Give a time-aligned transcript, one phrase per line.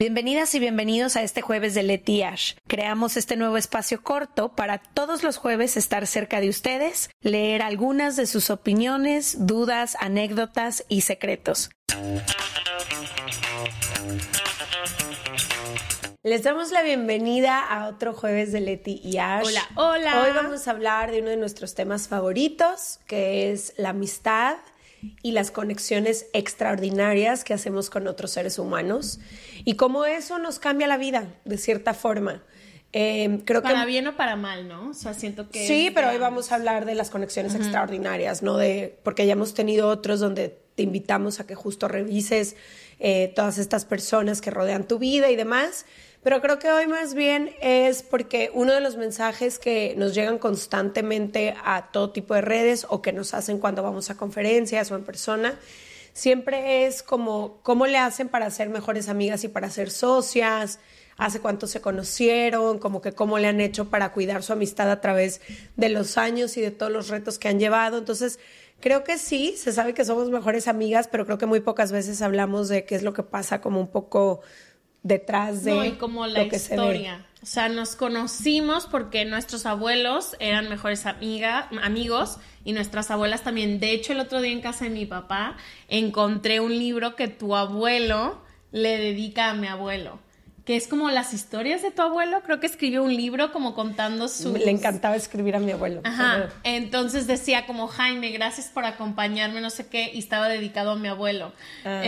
[0.00, 2.54] Bienvenidas y bienvenidos a este jueves de Leti Ash.
[2.68, 8.14] Creamos este nuevo espacio corto para todos los jueves estar cerca de ustedes, leer algunas
[8.14, 11.70] de sus opiniones, dudas, anécdotas y secretos.
[16.22, 19.48] Les damos la bienvenida a otro jueves de Leti y Ash.
[19.48, 20.22] Hola, hola.
[20.22, 24.58] Hoy vamos a hablar de uno de nuestros temas favoritos, que es la amistad
[25.22, 29.20] y las conexiones extraordinarias que hacemos con otros seres humanos
[29.68, 32.42] y cómo eso nos cambia la vida de cierta forma.
[32.94, 34.88] Eh, creo para bien o para mal, ¿no?
[34.88, 35.66] O sea, siento que...
[35.66, 38.56] Sí, pero hoy vamos a hablar de las conexiones extraordinarias, ¿no?
[38.56, 42.56] De, porque ya hemos tenido otros donde te invitamos a que justo revises
[42.98, 45.84] eh, todas estas personas que rodean tu vida y demás.
[46.22, 50.38] Pero creo que hoy más bien es porque uno de los mensajes que nos llegan
[50.38, 54.96] constantemente a todo tipo de redes o que nos hacen cuando vamos a conferencias o
[54.96, 55.58] en persona,
[56.18, 60.80] siempre es como cómo le hacen para ser mejores amigas y para ser socias,
[61.16, 65.00] hace cuánto se conocieron, como que cómo le han hecho para cuidar su amistad a
[65.00, 65.40] través
[65.76, 67.98] de los años y de todos los retos que han llevado.
[67.98, 68.40] Entonces,
[68.80, 72.20] creo que sí, se sabe que somos mejores amigas, pero creo que muy pocas veces
[72.20, 74.40] hablamos de qué es lo que pasa como un poco
[75.02, 77.24] detrás de no, y como la historia.
[77.42, 83.78] O sea, nos conocimos porque nuestros abuelos eran mejores amiga, amigos y nuestras abuelas también.
[83.78, 85.56] De hecho, el otro día en casa de mi papá
[85.88, 88.40] encontré un libro que tu abuelo
[88.72, 90.18] le dedica a mi abuelo
[90.68, 92.42] que es como las historias de tu abuelo.
[92.42, 94.54] Creo que escribió un libro como contando su...
[94.54, 96.02] Le encantaba escribir a mi abuelo.
[96.04, 96.50] Ajá.
[96.62, 101.08] Entonces decía como, Jaime, gracias por acompañarme, no sé qué, y estaba dedicado a mi
[101.08, 101.54] abuelo.
[101.86, 102.02] Ah,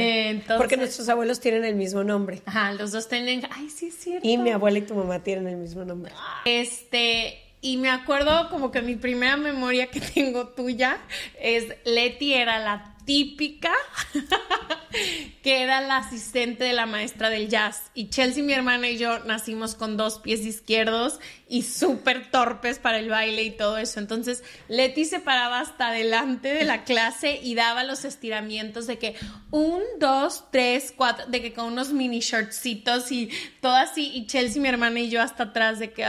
[0.58, 2.42] porque nuestros abuelos tienen el mismo nombre.
[2.44, 3.48] Ajá, los dos tienen...
[3.50, 4.28] Ay, sí es cierto.
[4.28, 6.12] Y mi abuela y tu mamá tienen el mismo nombre.
[6.44, 7.38] Este...
[7.62, 10.98] Y me acuerdo como que mi primera memoria que tengo tuya
[11.40, 13.72] es Leti era la típica
[15.42, 17.90] que era la asistente de la maestra del jazz.
[17.94, 22.98] Y Chelsea, mi hermana y yo nacimos con dos pies izquierdos y súper torpes para
[22.98, 24.00] el baile y todo eso.
[24.00, 29.16] Entonces, Leti se paraba hasta adelante de la clase y daba los estiramientos de que
[29.50, 33.30] un, dos, tres, cuatro, de que con unos mini shortcitos y
[33.60, 34.10] todo así.
[34.14, 36.04] Y Chelsea, mi hermana y yo hasta atrás de que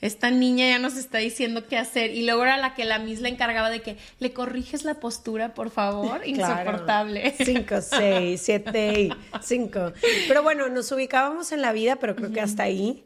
[0.00, 2.12] esta niña ya nos está diciendo qué hacer.
[2.12, 5.54] Y luego era la que la Miss le encargaba de que le corriges la postura,
[5.54, 6.26] por favor.
[6.26, 7.34] Insoportable.
[7.44, 9.10] Cinco, seis, siete,
[9.42, 9.92] cinco.
[10.26, 13.04] Pero bueno, nos ubicábamos en la vida, pero creo que hasta ahí.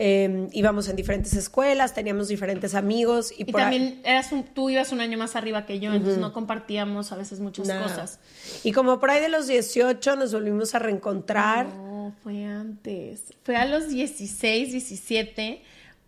[0.00, 3.32] Em, íbamos en diferentes escuelas, teníamos diferentes amigos.
[3.36, 7.12] Y, también eras un, tú ibas un año más arriba que yo, entonces no compartíamos
[7.12, 8.18] a veces muchas cosas.
[8.64, 11.66] Y como por ahí de los 18 nos volvimos a reencontrar.
[11.66, 13.22] No, fue antes.
[13.44, 15.62] Fue a los 16, 17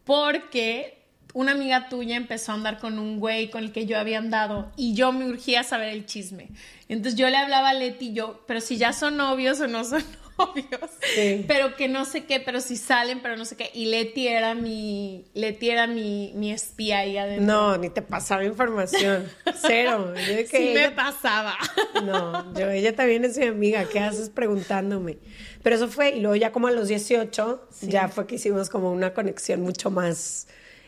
[0.07, 0.97] porque
[1.35, 4.73] una amiga tuya empezó a andar con un güey con el que yo había andado
[4.77, 6.49] y yo me urgía saber el chisme.
[6.89, 9.85] Entonces yo le hablaba a Leti y yo, pero si ya son novios o no
[9.85, 10.26] son novios,
[11.47, 13.71] pero que no sé qué, pero si salen, pero no sé qué.
[13.73, 17.47] Y Leti era mi, Leti era mi, mi espía ahí adentro.
[17.47, 19.29] No, ni te pasaba información.
[19.67, 20.15] Cero.
[20.51, 21.57] sí me pasaba.
[22.05, 23.87] No, yo, ella también es mi amiga.
[23.89, 25.19] ¿Qué haces preguntándome?
[25.63, 28.93] Pero eso fue, y luego ya como a los 18, ya fue que hicimos como
[28.93, 30.47] una conexión mucho más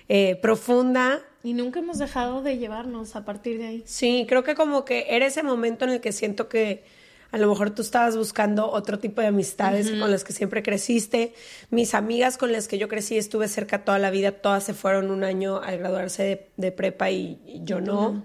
[0.08, 1.22] eh, profunda.
[1.42, 3.82] Y nunca hemos dejado de llevarnos a partir de ahí.
[3.86, 6.84] Sí, creo que como que era ese momento en el que siento que
[7.30, 11.34] a lo mejor tú estabas buscando otro tipo de amistades con las que siempre creciste.
[11.70, 15.10] Mis amigas con las que yo crecí estuve cerca toda la vida, todas se fueron
[15.10, 18.24] un año al graduarse de, prepa y, yo no.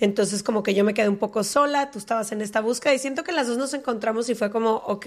[0.00, 2.98] Entonces como que yo me quedé un poco sola, tú estabas en esta búsqueda y
[2.98, 5.06] siento que las dos nos encontramos y fue como, ok,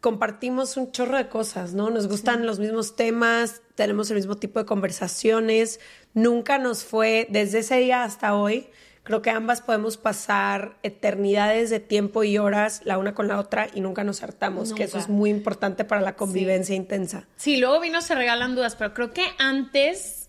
[0.00, 1.88] compartimos un chorro de cosas, ¿no?
[1.88, 5.80] Nos gustan los mismos temas, tenemos el mismo tipo de conversaciones,
[6.12, 8.68] nunca nos fue, desde ese día hasta hoy,
[9.04, 13.68] creo que ambas podemos pasar eternidades de tiempo y horas la una con la otra
[13.72, 17.28] y nunca nos hartamos, que eso es muy importante para la convivencia intensa.
[17.36, 20.28] Sí, luego vino se regalan dudas, pero creo que antes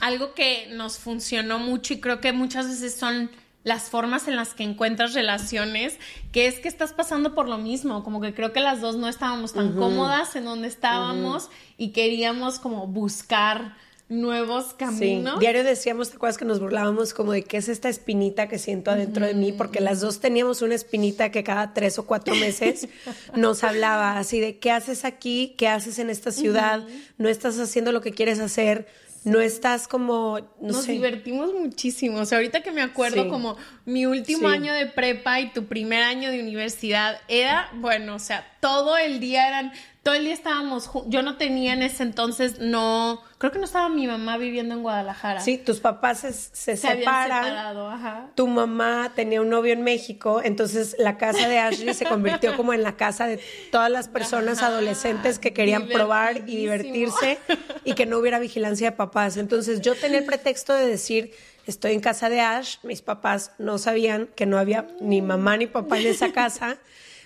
[0.00, 3.30] algo que nos funcionó mucho y creo que muchas veces son
[3.64, 5.98] las formas en las que encuentras relaciones,
[6.32, 9.08] que es que estás pasando por lo mismo, como que creo que las dos no
[9.08, 13.76] estábamos tan cómodas en donde estábamos y queríamos como buscar
[14.10, 15.34] nuevos caminos.
[15.34, 15.40] Sí.
[15.40, 18.90] Diario decíamos, ¿te acuerdas que nos burlábamos como de qué es esta espinita que siento
[18.90, 19.52] adentro de mí?
[19.52, 22.88] Porque las dos teníamos una espinita que cada tres o cuatro meses
[23.36, 26.84] nos hablaba así de qué haces aquí, qué haces en esta ciudad,
[27.16, 28.86] no estás haciendo lo que quieres hacer,
[29.24, 32.18] no estás como, Nos divertimos muchísimo.
[32.18, 36.02] O sea, ahorita que me acuerdo como mi último año de prepa y tu primer
[36.02, 39.72] año de universidad, era, bueno, o sea, todo el día eran,
[40.02, 43.88] todo el día estábamos, yo no tenía en ese entonces, no, creo que no estaba
[43.88, 45.40] mi mamá viviendo en Guadalajara.
[45.40, 47.76] Sí, tus papás se, se, separan.
[47.76, 48.30] Ajá.
[48.34, 52.74] Tu mamá tenía un novio en México, entonces la casa de Ashley se convirtió como
[52.74, 53.40] en la casa de
[53.72, 57.38] todas las personas adolescentes que querían probar y divertirse
[57.84, 59.38] y que no hubiera vigilancia de papás.
[59.38, 61.32] Entonces yo tenía el pretexto de decir,
[61.66, 65.66] estoy en casa de Ash, mis papás no sabían que no había ni mamá ni
[65.66, 66.78] papá en esa casa.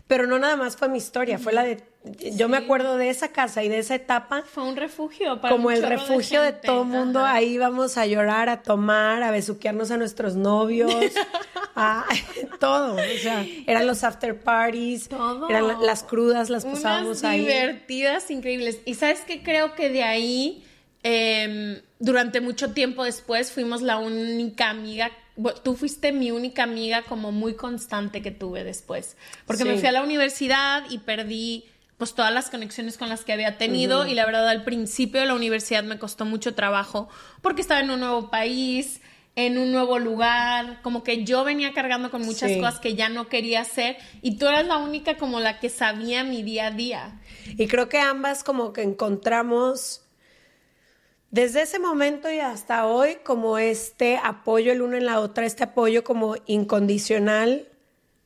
[0.06, 1.83] Pero no nada más fue mi historia, fue la de...
[2.37, 4.43] Yo me acuerdo de esa casa y de esa etapa.
[4.43, 7.25] Fue un refugio para Como el refugio de, todo el mundo.
[7.25, 10.93] Ahí íbamos a llorar, a tomar, a besuquearnos a nuestros novios,
[11.75, 12.05] a
[12.61, 12.97] todo.
[12.97, 15.49] O sea, eran los after parties, todo.
[15.49, 17.41] eran las crudas, las pasábamos ahí.
[17.41, 18.81] divertidas, increíbles.
[18.85, 20.65] Y sabes que creo que de ahí...
[21.06, 25.11] Em, durante mucho tiempo después fuimos la única amiga
[25.62, 29.17] tú fuiste mi única amiga como muy constante que tuve después,
[29.47, 31.65] porque me fui a la universidad y perdí
[31.99, 35.27] pues todas las conexiones con las que había tenido y la verdad al principio de
[35.27, 37.09] la universidad me costó mucho trabajo
[37.43, 39.01] porque estaba en un nuevo país,
[39.37, 43.29] en un nuevo lugar, como que yo venía cargando con muchas cosas que ya no
[43.29, 47.21] quería hacer y tú eras la única como la que sabía mi día a día.
[47.47, 50.04] Y creo que ambas como que encontramos
[51.34, 55.64] desde ese momento y hasta hoy, como este apoyo el uno en la otra, este
[55.64, 57.66] apoyo como incondicional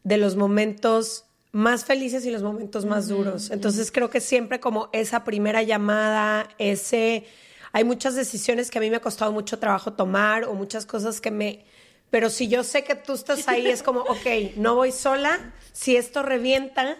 [0.04, 3.50] de los momentos más felices y los momentos más duros.
[3.50, 7.24] Entonces creo que siempre como esa primera llamada, ese...
[7.72, 11.22] Hay muchas decisiones que a mí me ha costado mucho trabajo tomar o muchas cosas
[11.22, 11.64] que me...
[12.10, 15.96] Pero si yo sé que tú estás ahí, es como, ok, no voy sola, si
[15.96, 16.98] esto revienta,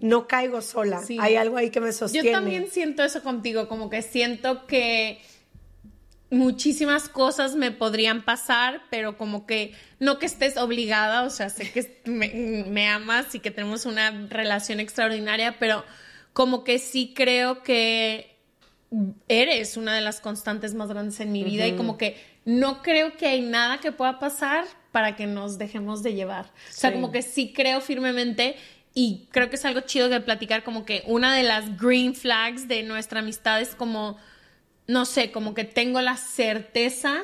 [0.00, 1.02] no caigo sola.
[1.20, 2.30] Hay algo ahí que me sostiene.
[2.30, 5.20] Yo también siento eso contigo, como que siento que
[6.34, 11.70] muchísimas cosas me podrían pasar, pero como que no que estés obligada, o sea, sé
[11.70, 15.84] que me, amas y que tenemos una relación extraordinaria, pero
[16.32, 18.36] como que sí creo que
[19.28, 23.16] eres una de las constantes más grandes en mi vida y como que no creo
[23.16, 26.46] que hay nada que pueda pasar para que nos dejemos de llevar.
[26.46, 28.56] O sea, como que sí creo firmemente
[28.92, 32.68] y creo que es algo chido de platicar como que una de las green flags
[32.68, 34.18] de nuestra amistad es como
[34.86, 37.22] no sé, como que tengo la certeza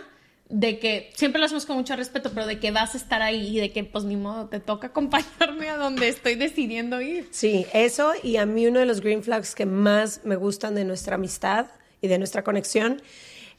[0.50, 3.56] de que siempre lo hacemos con mucho respeto, pero de que vas a estar ahí
[3.56, 7.28] y de que pues ni modo te toca acompañarme a donde estoy decidiendo ir.
[7.30, 10.84] Sí, eso y a mí uno de los green flags que más me gustan de
[10.84, 11.66] nuestra amistad
[12.00, 13.00] y de nuestra conexión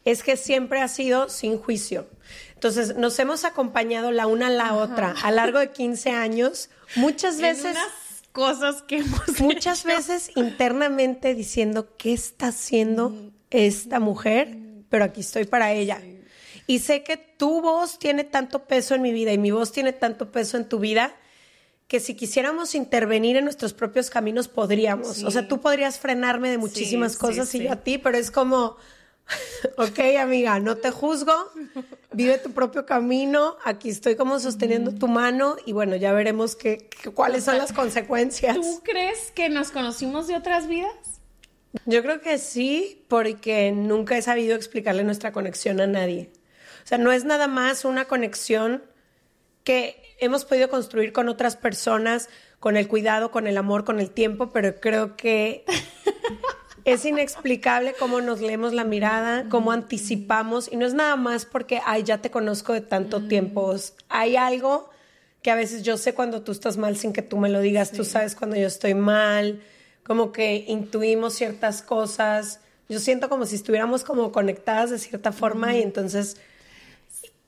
[0.04, 2.10] es que siempre ha sido sin juicio.
[2.56, 6.70] Entonces, nos hemos acompañado la una a la otra a lo largo de 15 años,
[6.96, 7.78] muchas veces
[8.32, 13.14] cosas que hemos muchas veces internamente diciendo qué está haciendo
[13.52, 14.58] esta mujer,
[14.90, 16.02] pero aquí estoy para ella.
[16.68, 19.94] Y sé que tu voz tiene tanto peso en mi vida y mi voz tiene
[19.94, 21.14] tanto peso en tu vida
[21.92, 25.24] que si quisiéramos intervenir en nuestros propios caminos podríamos.
[25.24, 28.78] O sea, tú podrías frenarme de muchísimas cosas y yo a ti, pero es como,
[29.78, 31.34] ok, amiga, no te juzgo,
[32.14, 36.90] vive tu propio camino, aquí estoy como sosteniendo tu mano y bueno, ya veremos qué,
[37.14, 38.56] cuáles son las consecuencias.
[38.56, 41.11] ¿Tú crees que nos conocimos de otras vidas?
[41.86, 46.32] Yo creo que sí, porque nunca he sabido explicarle nuestra conexión a nadie.
[46.84, 48.84] O sea, no es nada más una conexión
[49.64, 52.30] que hemos podido construir con otras personas,
[52.60, 55.64] con el cuidado, con el amor, con el tiempo, pero creo que
[56.86, 61.82] es inexplicable cómo nos leemos la mirada, cómo anticipamos, y no es nada más porque,
[61.86, 63.74] ay, ya te conozco de tanto tiempo.
[64.10, 64.90] Hay algo
[65.42, 67.92] que a veces yo sé cuando tú estás mal sin que tú me lo digas,
[67.92, 69.62] tú sabes cuando yo estoy mal
[70.12, 72.60] como que intuimos ciertas cosas.
[72.90, 76.36] Yo siento como si estuviéramos como conectadas de cierta forma y entonces...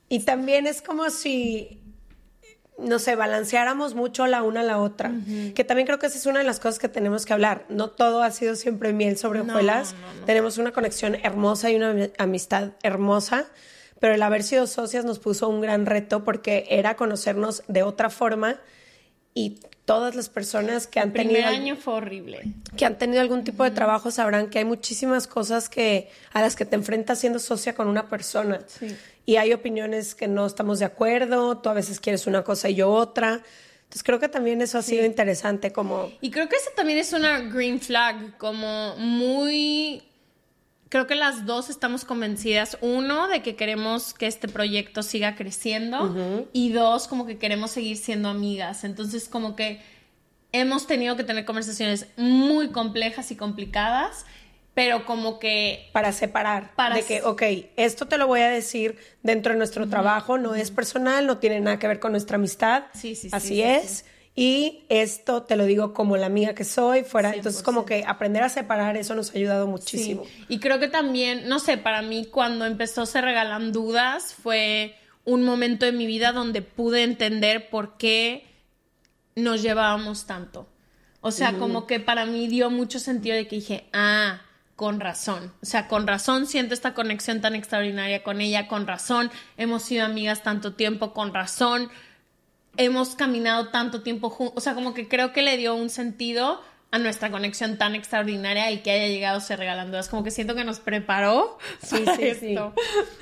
[0.08, 1.82] Y también es como si,
[2.78, 5.12] no sé, balanceáramos mucho la una a la otra.
[5.54, 7.66] Que también creo que esa es una de las cosas que tenemos que hablar.
[7.68, 9.94] No todo ha sido siempre miel sobre hojuelas.
[10.24, 13.44] tenemos una conexión hermosa y una amistad hermosa.
[14.00, 18.08] Pero el haber sido socias nos puso un gran reto porque era conocernos de otra
[18.08, 18.58] forma
[19.34, 21.38] y todas las personas que han tenido...
[21.38, 22.42] El primer año fue horrible.
[22.76, 26.56] Que han tenido algún tipo de trabajo sabrán que hay muchísimas cosas que, a las
[26.56, 28.60] que te enfrentas siendo socia con una persona.
[29.26, 32.76] Y hay opiniones que no estamos de acuerdo, tú a veces quieres una cosa y
[32.76, 33.42] yo otra.
[33.84, 36.10] Entonces creo que también eso ha sido interesante como...
[36.20, 40.02] Y creo que eso también es una green flag, como muy
[40.88, 46.46] creo que las dos estamos convencidas, uno, de que queremos que este proyecto siga creciendo
[46.52, 48.84] y dos, como que queremos seguir siendo amigas.
[48.84, 49.80] Entonces, como que
[50.52, 54.24] hemos tenido que tener conversaciones muy complejas y complicadas,
[54.72, 55.90] pero como que...
[55.92, 56.74] Para separar.
[56.74, 57.42] Para de que, ok,
[57.76, 61.60] esto te lo voy a decir dentro de nuestro trabajo, no es personal, no tiene
[61.60, 62.84] nada que ver con nuestra amistad.
[62.92, 64.04] Sí, sí, Así es.
[64.36, 67.32] Y esto te lo digo como la amiga que soy, fuera.
[67.32, 70.24] Entonces, como que aprender a separar eso nos ha ayudado muchísimo.
[70.48, 75.44] Y creo que también, no sé, para mí cuando empezó Se Regalan Dudas fue un
[75.44, 78.44] momento de mi vida donde pude entender por qué
[79.36, 80.68] nos llevábamos tanto.
[81.20, 84.42] O sea, como que para mí dio mucho sentido de que dije, ah,
[84.76, 85.52] con razón.
[85.62, 90.04] O sea, con razón siento esta conexión tan extraordinaria con ella, con razón hemos sido
[90.04, 91.88] amigas tanto tiempo, con razón
[92.76, 94.54] hemos caminado tanto tiempo juntos.
[94.56, 98.68] O sea, como que creo que le dio un sentido a nuestra conexión tan extraordinaria
[98.68, 99.98] el que haya llegado se regalando.
[99.98, 101.58] Es como que siento que nos preparó.
[101.82, 102.56] Sí, sí, sí.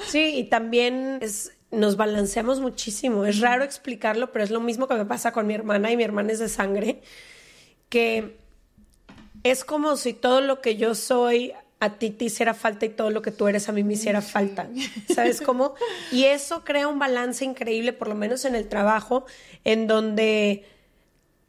[0.06, 3.24] Sí, y también es, nos balanceamos muchísimo.
[3.24, 6.02] Es raro explicarlo, pero es lo mismo que me pasa con mi hermana y mi
[6.02, 7.02] hermana es de sangre
[7.92, 8.38] que
[9.42, 13.10] es como si todo lo que yo soy a ti te hiciera falta y todo
[13.10, 14.68] lo que tú eres a mí me hiciera falta.
[15.12, 15.74] ¿Sabes cómo?
[16.12, 19.26] Y eso crea un balance increíble, por lo menos en el trabajo,
[19.64, 20.64] en donde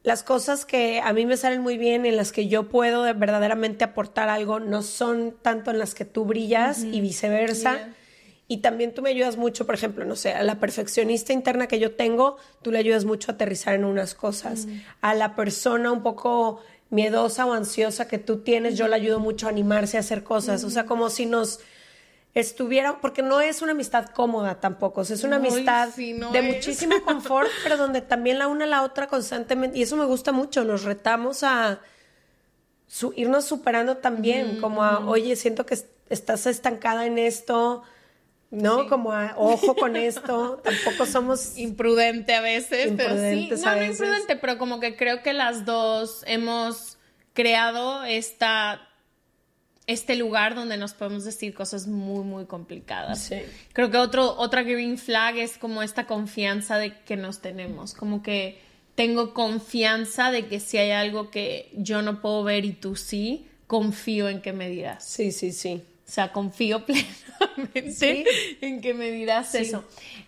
[0.02, 3.84] las cosas que a mí me salen muy bien, en las que yo puedo verdaderamente
[3.84, 7.90] aportar algo, no son tanto en las que tú brillas y viceversa.
[8.48, 11.78] Y también tú me ayudas mucho, por ejemplo, no sé, a la perfeccionista interna que
[11.78, 14.66] yo tengo, tú le ayudas mucho a aterrizar en unas cosas.
[14.66, 14.80] Mm.
[15.00, 16.60] A la persona un poco
[16.94, 20.62] miedosa o ansiosa que tú tienes, yo le ayudo mucho a animarse a hacer cosas.
[20.62, 21.58] O sea, como si nos
[22.34, 27.76] estuviera, porque no es una amistad cómoda tampoco, es una amistad de muchísimo confort, pero
[27.76, 31.42] donde también la una a la otra constantemente, y eso me gusta mucho, nos retamos
[31.42, 31.80] a
[33.16, 35.78] irnos superando también, como a, oye, siento que
[36.10, 37.82] estás estancada en esto,
[38.54, 38.88] ¿no?
[38.88, 44.58] Como ojo con esto, tampoco somos imprudente a veces, pero sí, no, no imprudente, pero
[44.58, 46.98] como que creo que las dos hemos
[47.32, 48.88] creado esta
[49.86, 53.30] este lugar donde nos podemos decir cosas muy muy complicadas.
[53.72, 58.22] Creo que otro otra green flag es como esta confianza de que nos tenemos, como
[58.22, 58.60] que
[58.94, 63.48] tengo confianza de que si hay algo que yo no puedo ver y tú sí,
[63.66, 65.04] confío en que me dirás.
[65.04, 65.82] Sí, sí, sí.
[66.06, 68.24] O sea, confío plenamente
[68.60, 69.84] en que me dirás eso.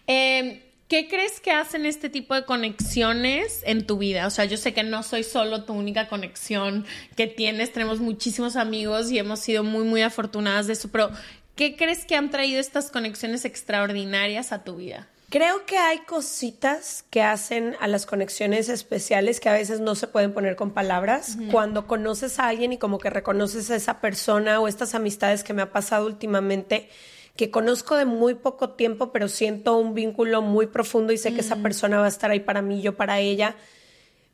[0.06, 4.24] Em, ¿Qué crees que hacen este tipo de conexiones en tu vida?
[4.28, 8.54] O sea, yo sé que no soy solo tu única conexión que tienes, tenemos muchísimos
[8.54, 11.10] amigos y hemos sido muy, muy afortunadas de eso, pero
[11.56, 15.08] ¿qué crees que han traído estas conexiones extraordinarias a tu vida?
[15.36, 20.06] Creo que hay cositas que hacen a las conexiones especiales que a veces no se
[20.06, 21.36] pueden poner con palabras.
[21.50, 25.52] Cuando conoces a alguien y como que reconoces a esa persona o estas amistades que
[25.52, 26.88] me ha pasado últimamente,
[27.36, 31.42] que conozco de muy poco tiempo, pero siento un vínculo muy profundo y sé que
[31.42, 33.56] esa persona va a estar ahí para mí, yo para ella,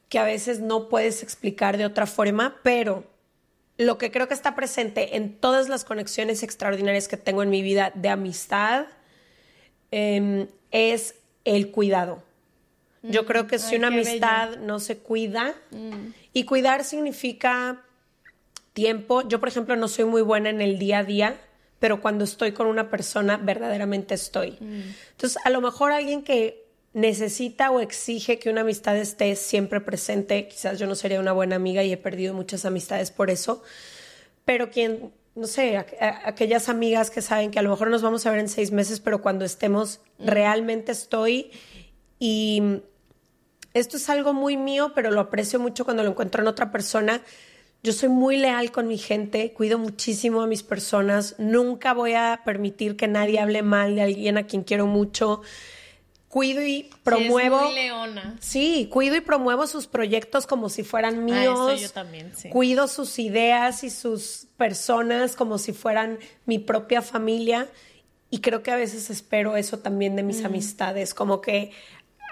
[0.08, 3.02] que a veces no puedes explicar de otra forma, pero
[3.76, 7.60] lo que creo que está presente en todas las conexiones extraordinarias que tengo en mi
[7.60, 8.86] vida de amistad,
[9.92, 12.22] eh, es el cuidado.
[13.02, 16.12] Yo mm, creo que si una amistad no se cuida, mm.
[16.32, 17.82] y cuidar significa
[18.72, 19.26] tiempo.
[19.28, 21.40] Yo, por ejemplo, no soy muy buena en el día a día,
[21.78, 24.52] pero cuando estoy con una persona, verdaderamente estoy.
[24.60, 24.82] Mm.
[25.12, 26.62] Entonces, a lo mejor alguien que
[26.94, 31.56] necesita o exige que una amistad esté siempre presente, quizás yo no sería una buena
[31.56, 33.62] amiga y he perdido muchas amistades por eso,
[34.44, 35.78] pero quien no sé,
[36.24, 39.00] aquellas amigas que saben que a lo mejor nos vamos a ver en seis meses,
[39.00, 41.50] pero cuando estemos, realmente estoy.
[42.18, 42.62] Y
[43.72, 47.22] esto es algo muy mío, pero lo aprecio mucho cuando lo encuentro en otra persona.
[47.82, 52.42] Yo soy muy leal con mi gente, cuido muchísimo a mis personas, nunca voy a
[52.44, 55.42] permitir que nadie hable mal de alguien a quien quiero mucho
[56.32, 57.58] cuido y promuevo.
[57.58, 58.36] Sí, muy leona.
[58.40, 61.78] Sí, cuido y promuevo sus proyectos como si fueran ah, míos.
[61.78, 62.48] yo también, sí.
[62.48, 67.68] Cuido sus ideas y sus personas como si fueran mi propia familia.
[68.30, 70.46] Y creo que a veces espero eso también de mis mm.
[70.46, 71.72] amistades, como que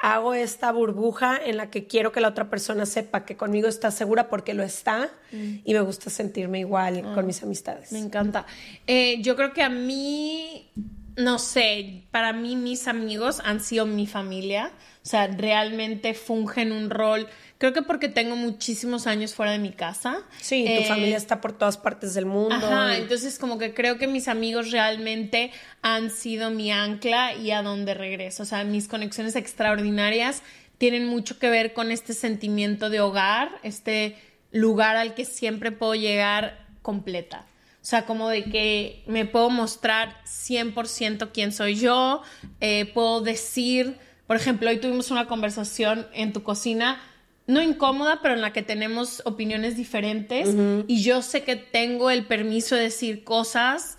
[0.00, 3.90] hago esta burbuja en la que quiero que la otra persona sepa que conmigo está
[3.90, 5.57] segura porque lo está mm.
[5.62, 7.92] y me gusta sentirme igual con ah, mis amistades.
[7.92, 8.47] Me encanta.
[8.87, 10.71] Eh, yo creo que a mí
[11.17, 16.90] no sé, para mí mis amigos han sido mi familia, o sea, realmente fungen un
[16.90, 20.23] rol, creo que porque tengo muchísimos años fuera de mi casa.
[20.40, 22.55] Sí, tu eh, familia está por todas partes del mundo.
[22.55, 25.52] Ajá, entonces como que creo que mis amigos realmente
[25.83, 30.43] han sido mi ancla y a donde regreso, o sea, mis conexiones extraordinarias
[30.79, 34.17] tienen mucho que ver con este sentimiento de hogar, este
[34.50, 37.47] lugar al que siempre puedo llegar completa.
[37.83, 42.23] O sea, como de que me puedo mostrar 100% quién soy yo,
[42.61, 43.97] eh, puedo decir,
[44.27, 47.01] por ejemplo, hoy tuvimos una conversación en tu cocina,
[47.47, 50.49] no incómoda, pero en la que tenemos opiniones diferentes
[50.87, 53.99] y yo sé que tengo el permiso de decir cosas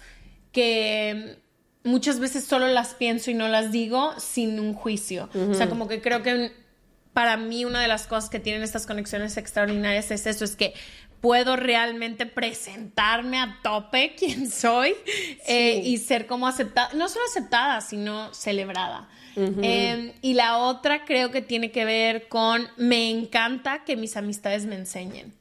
[0.52, 1.38] que
[1.84, 5.30] muchas veces solo las pienso y no las digo sin un juicio.
[5.50, 6.52] O sea, como que creo que
[7.14, 10.74] para mí una de las cosas que tienen estas conexiones extraordinarias es eso, es que
[11.22, 14.96] puedo realmente presentarme a tope quién soy
[15.48, 19.08] eh, y ser como aceptada, no solo aceptada, sino celebrada.
[19.34, 24.66] Em, y la otra creo que tiene que ver con me encanta que mis amistades
[24.66, 25.34] me enseñen.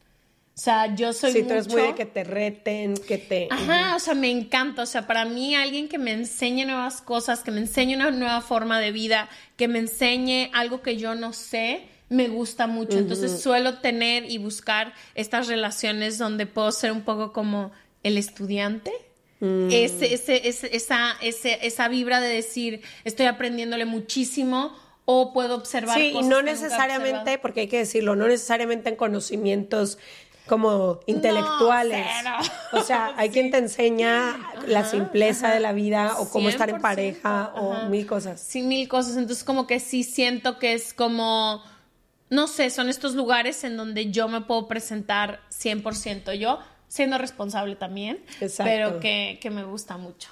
[0.60, 3.48] O sea, yo soy sí, tú eres muy de que te reten, que te...
[3.50, 4.82] Ajá, o sea, me encanta.
[4.82, 8.42] O sea, para mí alguien que me enseñe nuevas cosas, que me enseñe una nueva
[8.42, 12.98] forma de vida, que me enseñe algo que yo no sé, me gusta mucho.
[12.98, 17.70] Entonces suelo tener y buscar estas relaciones donde puedo ser un poco como
[18.02, 18.92] el estudiante.
[19.38, 19.68] Mm.
[19.70, 25.96] Ese, ese, esa, esa vibra de decir, estoy aprendiéndole muchísimo o puedo observar.
[25.96, 29.96] Sí, y no necesariamente, porque hay que decirlo, no necesariamente en conocimientos
[30.48, 32.06] como intelectuales.
[32.72, 34.36] o sea, hay quien te enseña
[34.66, 38.40] la simpleza de la vida o cómo estar en pareja o mil cosas.
[38.40, 39.16] Sí, mil cosas.
[39.16, 41.62] Entonces, como que sí siento que es como
[42.30, 47.76] no sé, son estos lugares en donde yo me puedo presentar 100% yo, siendo responsable
[47.76, 48.24] también,
[48.58, 50.30] pero que, me gusta mucho.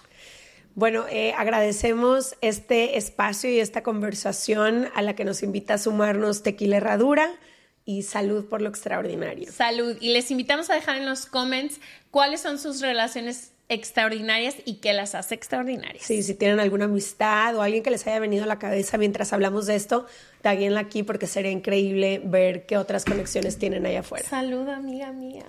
[0.76, 6.45] Bueno, eh, agradecemos este espacio y esta conversación a la que nos invita a sumarnos
[6.45, 7.33] Tequila Herradura
[7.85, 9.50] y salud por lo extraordinario.
[9.50, 9.97] Salud.
[10.00, 11.81] Y les invitamos a dejar en los comments
[12.12, 16.04] cuáles son sus relaciones extraordinarias y qué las hace extraordinarias.
[16.04, 19.32] Sí, si tienen alguna amistad o alguien que les haya venido a la cabeza mientras
[19.32, 20.06] hablamos de esto,
[20.42, 24.28] taguenla aquí porque sería increíble ver qué otras conexiones tienen allá afuera.
[24.28, 25.44] Salud, amiga mía.